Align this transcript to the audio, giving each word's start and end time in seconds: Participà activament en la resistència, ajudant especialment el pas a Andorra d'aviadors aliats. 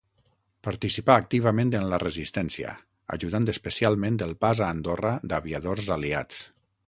Participà 0.67 1.17
activament 1.23 1.73
en 1.79 1.85
la 1.91 1.99
resistència, 2.03 2.71
ajudant 3.17 3.45
especialment 3.55 4.17
el 4.29 4.35
pas 4.47 4.63
a 4.65 4.71
Andorra 4.77 5.15
d'aviadors 5.33 5.93
aliats. 5.97 6.41